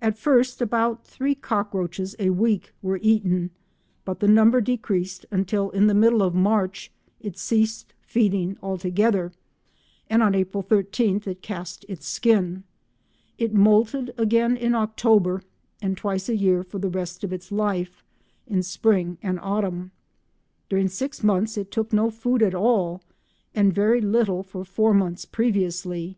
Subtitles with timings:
[0.00, 3.50] At first about three cockroaches a week were eaten
[4.04, 9.32] but the number decreased until, in the middle of March it ceased feeding altogether,
[10.08, 12.62] and on April 13 it cast its skin.
[13.38, 15.42] It moulted again in October,
[15.82, 19.90] and twice a year for the rest of its life—in spring and autumn.
[20.68, 23.02] During six months it took no food at all,
[23.52, 26.16] and very little for four months previously.